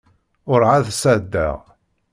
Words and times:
Ur 0.51 0.61
εad 0.65 0.87
ṣaddeɣ. 1.01 1.57